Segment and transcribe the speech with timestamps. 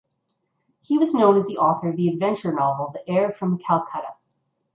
[0.79, 4.15] He was known as the author of the adventure novel "The Heir From Calcutta".